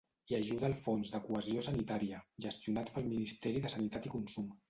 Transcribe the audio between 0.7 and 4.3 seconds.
Fons de Cohesió Sanitària, gestionat pel Ministeri de Sanitat i